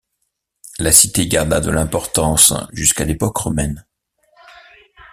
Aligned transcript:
La 0.79 0.91
cité 0.91 1.27
garda 1.27 1.59
de 1.59 1.69
l'importance 1.69 2.55
jusqu'à 2.73 3.05
l'époque 3.05 3.37
romaine. 3.37 3.85